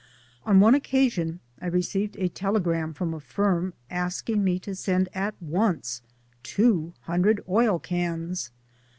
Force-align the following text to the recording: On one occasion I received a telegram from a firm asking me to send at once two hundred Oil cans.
On 0.47 0.59
one 0.59 0.73
occasion 0.73 1.41
I 1.61 1.67
received 1.67 2.15
a 2.17 2.27
telegram 2.27 2.91
from 2.91 3.13
a 3.13 3.19
firm 3.19 3.75
asking 3.91 4.43
me 4.43 4.57
to 4.61 4.73
send 4.73 5.09
at 5.13 5.35
once 5.39 6.01
two 6.41 6.95
hundred 7.01 7.39
Oil 7.47 7.77
cans. 7.77 8.49